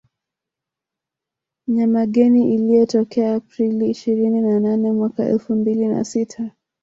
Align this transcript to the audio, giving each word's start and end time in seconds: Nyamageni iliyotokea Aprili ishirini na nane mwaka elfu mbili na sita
Nyamageni 1.67 2.53
iliyotokea 2.53 3.35
Aprili 3.35 3.89
ishirini 3.89 4.41
na 4.41 4.59
nane 4.59 4.91
mwaka 4.91 5.25
elfu 5.25 5.55
mbili 5.55 5.87
na 5.87 6.03
sita 6.05 6.51